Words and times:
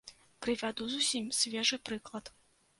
Прывяду 0.45 0.87
зусім 0.95 1.29
свежы 1.43 1.77
прыклад. 1.91 2.37